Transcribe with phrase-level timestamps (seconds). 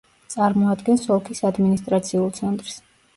[0.33, 2.79] წარმოადგენს ოლქის ადმინისტრაციულ ცენტრს.